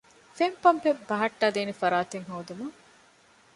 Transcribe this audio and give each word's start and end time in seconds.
ފެން 0.37 0.55
ޕަންޕެއް 0.63 1.01
ބަހައްޓައިދޭނެ 1.09 1.73
ފަރާތެއް 1.81 2.27
ހޯދުމަށް 2.31 2.77